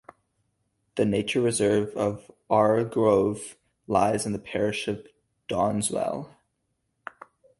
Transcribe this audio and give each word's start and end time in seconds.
The 0.95 1.05
nature 1.05 1.41
reserve 1.41 1.95
of 1.95 2.31
Arle 2.49 2.89
Grove 2.89 3.55
lies 3.85 4.25
in 4.25 4.31
the 4.33 4.39
parish 4.39 4.87
of 4.87 5.05
Dowdeswell. 5.47 6.31